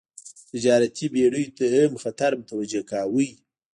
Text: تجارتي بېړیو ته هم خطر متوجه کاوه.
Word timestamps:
تجارتي 0.51 1.05
بېړیو 1.13 1.55
ته 1.57 1.65
هم 1.75 1.93
خطر 2.03 2.31
متوجه 2.39 2.81
کاوه. 2.89 3.27